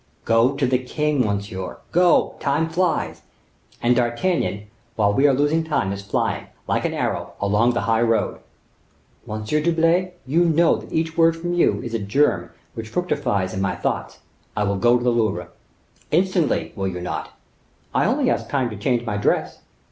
[0.25, 3.21] Go to the king, monsieur; go; time flies,
[3.83, 8.01] and D'Artagnan, while we are losing time, is flying, like an arrow, along the high
[8.01, 8.39] road."
[9.27, 13.61] "Monsieur d'Herblay, you know that each word from you is a germ which fructifies in
[13.61, 14.17] my thoughts.
[14.57, 15.49] I will go to the Louvre."
[16.09, 17.33] "Instantly, will you not?"
[17.93, 19.59] "I only ask time to change my dress."